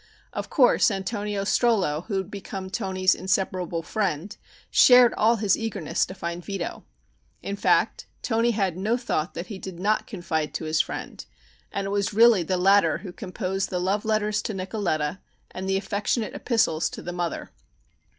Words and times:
Of 0.33 0.49
course 0.49 0.89
Antonio 0.89 1.43
Strollo, 1.43 2.05
who 2.07 2.17
had 2.17 2.31
become 2.31 2.71
Toni's 2.71 3.13
inseparable 3.13 3.83
friend, 3.83 4.35
shared 4.71 5.13
all 5.13 5.35
his 5.35 5.55
eagerness 5.55 6.07
to 6.07 6.15
find 6.15 6.43
Vito. 6.43 6.83
In 7.43 7.55
fact, 7.55 8.07
Toni 8.23 8.49
had 8.49 8.75
no 8.77 8.97
thought 8.97 9.35
that 9.35 9.45
he 9.45 9.59
did 9.59 9.79
not 9.79 10.07
confide 10.07 10.55
to 10.55 10.65
his 10.65 10.81
friend, 10.81 11.23
and 11.71 11.85
it 11.85 11.91
was 11.91 12.15
really 12.15 12.41
the 12.41 12.57
latter 12.57 12.97
who 12.97 13.13
composed 13.13 13.69
the 13.69 13.77
love 13.79 14.03
letters 14.03 14.41
to 14.41 14.55
Nicoletta 14.55 15.19
and 15.51 15.69
the 15.69 15.77
affectionate 15.77 16.33
epistles 16.33 16.89
to 16.89 17.03
the 17.03 17.13
mother. 17.13 17.51